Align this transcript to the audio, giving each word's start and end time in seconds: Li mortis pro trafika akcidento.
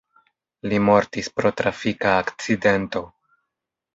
Li 0.71 0.79
mortis 0.85 1.29
pro 1.41 1.51
trafika 1.61 2.15
akcidento. 2.23 3.03